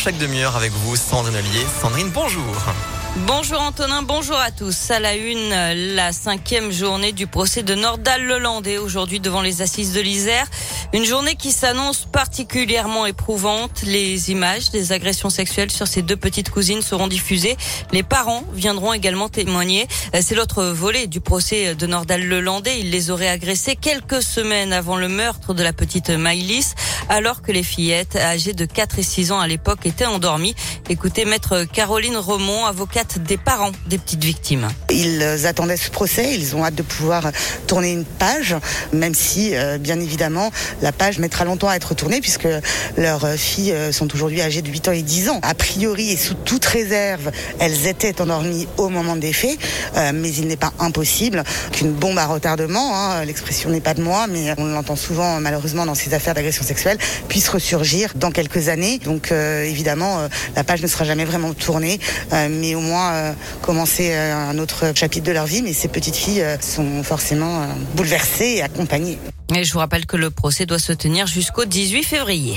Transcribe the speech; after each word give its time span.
Chaque 0.00 0.16
demi-heure 0.18 0.54
avec 0.54 0.70
vous, 0.70 0.94
Sandrine 0.94 1.34
Ollier. 1.34 1.66
Sandrine, 1.82 2.10
bonjour. 2.10 2.54
Bonjour 3.16 3.60
Antonin, 3.60 4.02
bonjour 4.02 4.36
à 4.38 4.50
tous. 4.50 4.90
À 4.90 5.00
la 5.00 5.16
une, 5.16 5.94
la 5.94 6.12
cinquième 6.12 6.70
journée 6.70 7.12
du 7.12 7.26
procès 7.26 7.62
de 7.62 7.74
Nordal 7.74 8.22
Lelandais 8.22 8.78
aujourd'hui 8.78 9.18
devant 9.18 9.40
les 9.40 9.62
assises 9.62 9.92
de 9.92 10.00
l'Isère. 10.00 10.46
Une 10.92 11.04
journée 11.04 11.34
qui 11.34 11.50
s'annonce 11.50 12.04
particulièrement 12.04 13.06
éprouvante. 13.06 13.82
Les 13.84 14.30
images 14.30 14.70
des 14.70 14.92
agressions 14.92 15.30
sexuelles 15.30 15.70
sur 15.70 15.86
ces 15.86 16.02
deux 16.02 16.16
petites 16.16 16.50
cousines 16.50 16.82
seront 16.82 17.08
diffusées. 17.08 17.56
Les 17.92 18.02
parents 18.02 18.44
viendront 18.52 18.92
également 18.92 19.28
témoigner. 19.28 19.88
C'est 20.20 20.34
l'autre 20.34 20.64
volet 20.64 21.06
du 21.06 21.20
procès 21.20 21.74
de 21.74 21.86
Nordal 21.86 22.22
Lelandais. 22.22 22.78
Il 22.78 22.90
les 22.90 23.10
aurait 23.10 23.28
agressés 23.28 23.74
quelques 23.74 24.22
semaines 24.22 24.72
avant 24.72 24.96
le 24.96 25.08
meurtre 25.08 25.54
de 25.54 25.62
la 25.62 25.72
petite 25.72 26.10
Maïlis, 26.10 26.74
alors 27.08 27.42
que 27.42 27.52
les 27.52 27.62
fillettes 27.62 28.16
âgées 28.16 28.52
de 28.52 28.64
4 28.64 28.98
et 28.98 29.02
6 29.02 29.32
ans 29.32 29.40
à 29.40 29.48
l'époque 29.48 29.86
étaient 29.86 30.06
endormies. 30.06 30.54
Écoutez 30.88 31.24
maître 31.24 31.64
Caroline 31.64 32.16
Remond, 32.16 32.64
avocate 32.64 32.97
des 33.18 33.36
parents 33.36 33.70
des 33.86 33.96
petites 33.96 34.24
victimes. 34.24 34.68
Ils 34.90 35.46
attendaient 35.46 35.76
ce 35.76 35.90
procès, 35.90 36.34
ils 36.34 36.56
ont 36.56 36.64
hâte 36.64 36.74
de 36.74 36.82
pouvoir 36.82 37.30
tourner 37.68 37.92
une 37.92 38.04
page, 38.04 38.56
même 38.92 39.14
si, 39.14 39.54
euh, 39.54 39.78
bien 39.78 40.00
évidemment, 40.00 40.50
la 40.82 40.90
page 40.90 41.18
mettra 41.18 41.44
longtemps 41.44 41.68
à 41.68 41.76
être 41.76 41.94
tournée 41.94 42.20
puisque 42.20 42.48
leurs 42.96 43.28
filles 43.34 43.72
euh, 43.72 43.92
sont 43.92 44.12
aujourd'hui 44.14 44.42
âgées 44.42 44.62
de 44.62 44.68
8 44.68 44.88
ans 44.88 44.92
et 44.92 45.02
10 45.02 45.28
ans. 45.28 45.38
A 45.42 45.54
priori 45.54 46.10
et 46.10 46.16
sous 46.16 46.34
toute 46.34 46.64
réserve, 46.64 47.30
elles 47.60 47.86
étaient 47.86 48.20
endormies 48.20 48.66
au 48.78 48.88
moment 48.88 49.14
des 49.14 49.32
faits, 49.32 49.58
euh, 49.96 50.10
mais 50.12 50.32
il 50.32 50.48
n'est 50.48 50.56
pas 50.56 50.72
impossible 50.80 51.44
qu'une 51.72 51.92
bombe 51.92 52.18
à 52.18 52.26
retardement, 52.26 52.96
hein, 52.96 53.24
l'expression 53.24 53.70
n'est 53.70 53.80
pas 53.80 53.94
de 53.94 54.02
moi, 54.02 54.26
mais 54.28 54.54
on 54.58 54.64
l'entend 54.64 54.96
souvent 54.96 55.40
malheureusement 55.40 55.86
dans 55.86 55.94
ces 55.94 56.14
affaires 56.14 56.34
d'agression 56.34 56.64
sexuelle, 56.64 56.98
puisse 57.28 57.48
ressurgir 57.48 58.12
dans 58.16 58.32
quelques 58.32 58.68
années. 58.68 58.98
Donc 58.98 59.30
évidemment, 59.30 60.28
la 60.56 60.64
page 60.64 60.82
ne 60.82 60.86
sera 60.88 61.04
jamais 61.04 61.24
vraiment 61.24 61.52
tournée, 61.52 62.00
mais 62.32 62.74
au 62.74 62.80
moins 62.80 62.87
euh, 62.96 63.32
commencer 63.62 64.10
euh, 64.12 64.50
un 64.50 64.58
autre 64.58 64.92
chapitre 64.94 65.26
de 65.26 65.32
leur 65.32 65.46
vie, 65.46 65.62
mais 65.62 65.72
ces 65.72 65.88
petites 65.88 66.16
filles 66.16 66.42
euh, 66.42 66.56
sont 66.60 67.02
forcément 67.02 67.66
bouleversées 67.94 68.56
et 68.56 68.62
accompagnées. 68.62 69.18
Et 69.54 69.64
je 69.64 69.72
vous 69.72 69.78
rappelle 69.78 70.06
que 70.06 70.16
le 70.16 70.30
procès 70.30 70.66
doit 70.66 70.78
se 70.78 70.92
tenir 70.92 71.26
jusqu'au 71.26 71.64
18 71.64 72.02
février. 72.04 72.56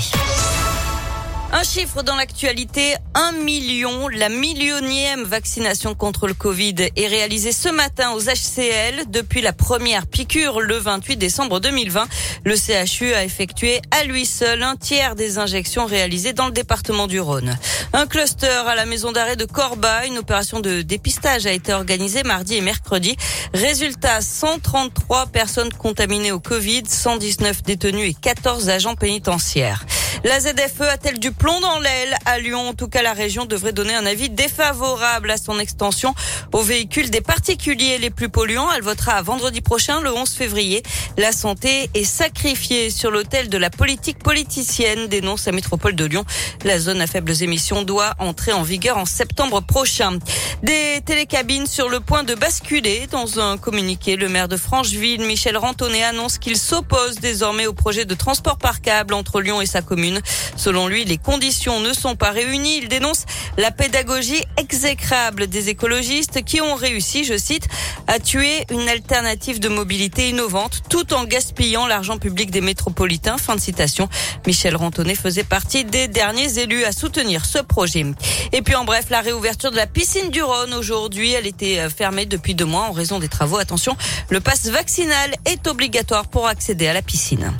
Un 1.53 1.63
chiffre 1.63 2.01
dans 2.01 2.15
l'actualité, 2.15 2.95
un 3.13 3.33
million, 3.33 4.07
la 4.07 4.29
millionième 4.29 5.23
vaccination 5.23 5.95
contre 5.95 6.27
le 6.27 6.33
Covid 6.33 6.75
est 6.95 7.07
réalisée 7.07 7.51
ce 7.51 7.67
matin 7.67 8.11
aux 8.11 8.21
HCL 8.21 9.09
depuis 9.09 9.41
la 9.41 9.51
première 9.51 10.07
piqûre 10.07 10.61
le 10.61 10.77
28 10.77 11.17
décembre 11.17 11.59
2020. 11.59 12.07
Le 12.45 12.55
CHU 12.55 13.13
a 13.13 13.25
effectué 13.25 13.81
à 13.91 14.05
lui 14.05 14.25
seul 14.25 14.63
un 14.63 14.77
tiers 14.77 15.15
des 15.15 15.39
injections 15.39 15.85
réalisées 15.85 16.31
dans 16.31 16.45
le 16.45 16.53
département 16.53 17.07
du 17.07 17.19
Rhône. 17.19 17.57
Un 17.91 18.07
cluster 18.07 18.63
à 18.65 18.75
la 18.75 18.85
maison 18.85 19.11
d'arrêt 19.11 19.35
de 19.35 19.45
Corba, 19.45 20.05
une 20.05 20.19
opération 20.19 20.61
de 20.61 20.81
dépistage 20.81 21.45
a 21.47 21.51
été 21.51 21.73
organisée 21.73 22.23
mardi 22.23 22.55
et 22.55 22.61
mercredi. 22.61 23.17
Résultat, 23.53 24.21
133 24.21 25.25
personnes 25.27 25.73
contaminées 25.73 26.31
au 26.31 26.39
Covid, 26.39 26.83
119 26.87 27.63
détenus 27.63 28.09
et 28.09 28.13
14 28.13 28.69
agents 28.69 28.95
pénitentiaires. 28.95 29.85
La 30.23 30.39
ZFE 30.39 30.81
a-t-elle 30.81 31.17
du 31.17 31.31
plomb 31.31 31.59
dans 31.61 31.79
l'aile 31.79 32.15
à 32.25 32.37
Lyon? 32.37 32.69
En 32.69 32.73
tout 32.75 32.87
cas, 32.87 33.01
la 33.01 33.13
région 33.13 33.45
devrait 33.45 33.73
donner 33.73 33.95
un 33.95 34.05
avis 34.05 34.29
défavorable 34.29 35.31
à 35.31 35.37
son 35.37 35.57
extension 35.57 36.13
aux 36.53 36.61
véhicules 36.61 37.09
des 37.09 37.21
particuliers 37.21 37.97
les 37.97 38.11
plus 38.11 38.29
polluants. 38.29 38.71
Elle 38.71 38.83
votera 38.83 39.19
vendredi 39.23 39.61
prochain, 39.61 39.99
le 39.99 40.13
11 40.13 40.29
février. 40.29 40.83
La 41.17 41.31
santé 41.31 41.89
est 41.95 42.03
sacrifiée 42.03 42.91
sur 42.91 43.09
l'autel 43.09 43.49
de 43.49 43.57
la 43.57 43.71
politique 43.71 44.19
politicienne, 44.19 45.07
dénonce 45.07 45.47
la 45.47 45.53
métropole 45.53 45.95
de 45.95 46.05
Lyon. 46.05 46.23
La 46.65 46.77
zone 46.77 47.01
à 47.01 47.07
faibles 47.07 47.41
émissions 47.41 47.81
doit 47.81 48.13
entrer 48.19 48.53
en 48.53 48.61
vigueur 48.61 48.99
en 48.99 49.05
septembre 49.05 49.61
prochain. 49.61 50.19
Des 50.61 51.01
télécabines 51.03 51.65
sur 51.65 51.89
le 51.89 51.99
point 51.99 52.23
de 52.23 52.35
basculer. 52.35 53.07
Dans 53.09 53.39
un 53.39 53.57
communiqué, 53.57 54.17
le 54.17 54.29
maire 54.29 54.47
de 54.47 54.57
Francheville, 54.57 55.25
Michel 55.25 55.57
Rantonnet, 55.57 56.03
annonce 56.03 56.37
qu'il 56.37 56.57
s'oppose 56.57 57.15
désormais 57.15 57.65
au 57.65 57.73
projet 57.73 58.05
de 58.05 58.13
transport 58.13 58.59
par 58.59 58.81
câble 58.81 59.15
entre 59.15 59.41
Lyon 59.41 59.61
et 59.61 59.65
sa 59.65 59.81
commune. 59.81 60.10
Selon 60.55 60.87
lui, 60.87 61.05
les 61.05 61.17
conditions 61.17 61.79
ne 61.79 61.93
sont 61.93 62.15
pas 62.15 62.31
réunies. 62.31 62.77
Il 62.77 62.87
dénonce 62.87 63.25
la 63.57 63.71
pédagogie 63.71 64.43
exécrable 64.57 65.47
des 65.47 65.69
écologistes 65.69 66.43
qui 66.43 66.61
ont 66.61 66.75
réussi, 66.75 67.23
je 67.23 67.37
cite, 67.37 67.67
à 68.07 68.19
tuer 68.19 68.65
une 68.69 68.89
alternative 68.89 69.59
de 69.59 69.69
mobilité 69.69 70.29
innovante 70.29 70.81
tout 70.89 71.13
en 71.13 71.25
gaspillant 71.25 71.87
l'argent 71.87 72.17
public 72.17 72.51
des 72.51 72.61
métropolitains. 72.61 73.37
Fin 73.37 73.55
de 73.55 73.61
citation. 73.61 74.09
Michel 74.47 74.75
Rantonnet 74.75 75.15
faisait 75.15 75.43
partie 75.43 75.85
des 75.85 76.07
derniers 76.07 76.59
élus 76.59 76.83
à 76.83 76.91
soutenir 76.91 77.45
ce 77.45 77.59
projet. 77.59 78.05
Et 78.51 78.61
puis 78.61 78.75
en 78.75 78.85
bref, 78.85 79.05
la 79.09 79.21
réouverture 79.21 79.71
de 79.71 79.75
la 79.75 79.87
piscine 79.87 80.29
du 80.29 80.41
Rhône 80.41 80.73
aujourd'hui, 80.73 81.31
elle 81.31 81.47
était 81.47 81.79
euh, 81.79 81.89
fermée 81.89 82.25
depuis 82.25 82.55
deux 82.55 82.65
mois 82.65 82.83
en 82.83 82.91
raison 82.91 83.19
des 83.19 83.27
travaux. 83.27 83.57
Attention, 83.57 83.95
le 84.29 84.39
passe 84.39 84.67
vaccinal 84.67 85.33
est 85.45 85.67
obligatoire 85.67 86.27
pour 86.27 86.47
accéder 86.47 86.87
à 86.87 86.93
la 86.93 87.01
piscine. 87.01 87.53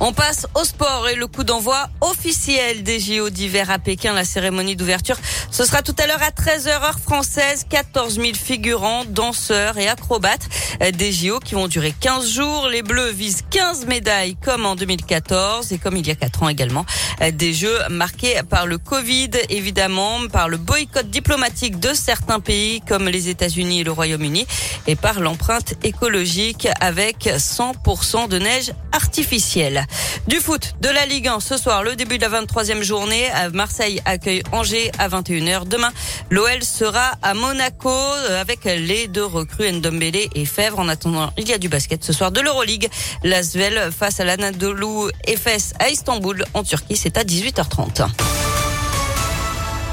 On 0.00 0.12
passe 0.12 0.46
au 0.54 0.62
sport 0.62 1.08
et 1.08 1.16
le 1.16 1.26
coup 1.26 1.42
d'envoi 1.42 1.88
officiel 2.00 2.84
des 2.84 3.00
JO 3.00 3.30
d'hiver 3.30 3.68
à 3.68 3.80
Pékin. 3.80 4.12
La 4.12 4.24
cérémonie 4.24 4.76
d'ouverture, 4.76 5.16
ce 5.50 5.64
sera 5.64 5.82
tout 5.82 5.94
à 5.98 6.06
l'heure 6.06 6.22
à 6.22 6.30
13h 6.30 6.68
heure 6.68 7.00
française. 7.00 7.66
14 7.68 8.14
000 8.14 8.28
figurants, 8.34 9.04
danseurs 9.04 9.76
et 9.76 9.88
acrobates 9.88 10.48
des 10.94 11.10
JO 11.10 11.40
qui 11.40 11.56
vont 11.56 11.66
durer 11.66 11.92
15 11.98 12.30
jours. 12.30 12.68
Les 12.68 12.82
Bleus 12.82 13.10
visent 13.10 13.42
15 13.50 13.86
médailles 13.86 14.36
comme 14.36 14.66
en 14.66 14.76
2014 14.76 15.72
et 15.72 15.78
comme 15.78 15.96
il 15.96 16.06
y 16.06 16.12
a 16.12 16.14
4 16.14 16.44
ans 16.44 16.48
également. 16.48 16.86
Des 17.32 17.52
Jeux 17.52 17.78
marqués 17.90 18.40
par 18.48 18.66
le 18.66 18.78
Covid, 18.78 19.30
évidemment, 19.48 20.28
par 20.32 20.48
le 20.48 20.58
boycott 20.58 21.10
diplomatique 21.10 21.80
de 21.80 21.92
certains 21.92 22.38
pays 22.38 22.82
comme 22.82 23.08
les 23.08 23.28
États-Unis 23.30 23.80
et 23.80 23.84
le 23.84 23.90
Royaume-Uni 23.90 24.46
et 24.86 24.94
par 24.94 25.18
l'empreinte 25.18 25.74
écologique 25.82 26.68
avec 26.80 27.24
100% 27.26 28.28
de 28.28 28.38
neige 28.38 28.72
artificielle. 28.92 29.86
Du 30.26 30.36
foot, 30.40 30.74
de 30.80 30.88
la 30.88 31.06
Ligue 31.06 31.28
1 31.28 31.40
ce 31.40 31.56
soir, 31.56 31.82
le 31.82 31.96
début 31.96 32.18
de 32.18 32.26
la 32.26 32.42
23e 32.42 32.82
journée. 32.82 33.28
Marseille 33.52 34.00
accueille 34.04 34.42
Angers 34.52 34.90
à 34.98 35.08
21h. 35.08 35.66
Demain, 35.66 35.92
l'OL 36.30 36.62
sera 36.62 37.12
à 37.22 37.34
Monaco 37.34 37.88
euh, 37.88 38.40
avec 38.40 38.64
les 38.64 39.08
deux 39.08 39.24
recrues 39.24 39.72
Ndombele 39.72 40.28
et 40.34 40.44
Fèvre. 40.44 40.78
En 40.78 40.88
attendant, 40.88 41.32
il 41.38 41.48
y 41.48 41.52
a 41.52 41.58
du 41.58 41.68
basket 41.68 42.04
ce 42.04 42.12
soir 42.12 42.30
de 42.30 42.40
l'Euroleague. 42.40 42.88
L'Asvel 43.24 43.90
face 43.90 44.20
à 44.20 44.24
l'Anadolu 44.24 45.10
Efes 45.26 45.72
à 45.78 45.88
Istanbul 45.88 46.44
en 46.54 46.62
Turquie, 46.62 46.96
c'est 46.96 47.16
à 47.16 47.24
18h30. 47.24 48.06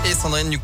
Et 0.07 0.13